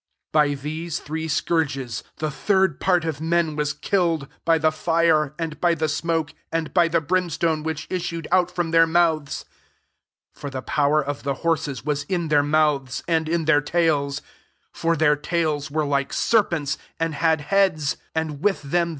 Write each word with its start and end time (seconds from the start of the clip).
18 0.29 0.29
By 0.31 0.59
these 0.59 0.97
three 0.97 1.27
scourges 1.27 2.03
the 2.17 2.31
third 2.31 2.79
part 2.79 3.05
of 3.05 3.21
men 3.21 3.55
was 3.55 3.71
kil 3.71 4.17
led, 4.17 4.29
by 4.43 4.57
the 4.57 4.71
fire, 4.71 5.35
and 5.37 5.61
by 5.61 5.75
the 5.75 5.87
smoke, 5.87 6.33
and 6.51 6.73
by 6.73 6.87
the 6.87 6.99
brimstone, 7.01 7.61
which 7.61 7.85
issued 7.87 8.27
out 8.31 8.49
from 8.49 8.71
their 8.71 8.87
mouths. 8.87 9.45
19 10.33 10.41
For 10.41 10.49
the 10.49 10.63
power 10.63 11.05
of 11.05 11.21
the 11.21 11.35
horses 11.45 11.85
was 11.85 12.01
in 12.05 12.29
their 12.29 12.41
mouths, 12.41 13.03
and 13.07 13.29
in 13.29 13.45
their 13.45 13.61
tails: 13.61 14.23
for 14.73 14.95
their 14.97 15.15
tails 15.15 15.69
were 15.69 15.85
likef 15.85 16.13
serpents, 16.13 16.79
and 16.99 17.13
had 17.13 17.41
heads, 17.41 17.95
and 18.15 18.41
with 18.43 18.63
them 18.63 18.71
they 18.71 18.79
* 18.79 18.85
i.e. 18.85 18.89